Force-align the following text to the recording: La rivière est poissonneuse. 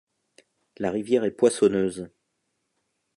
La 0.79 0.89
rivière 0.89 1.25
est 1.25 1.29
poissonneuse. 1.37 2.09